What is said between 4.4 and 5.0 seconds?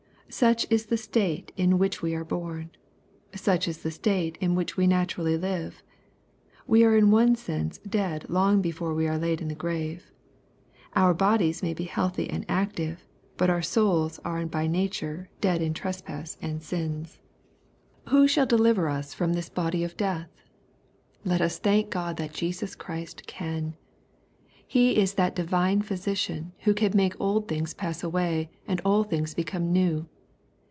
which we